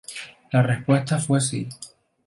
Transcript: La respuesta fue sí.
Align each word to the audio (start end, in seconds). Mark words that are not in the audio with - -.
La 0.51 0.63
respuesta 0.63 1.19
fue 1.19 1.39
sí. 1.39 1.69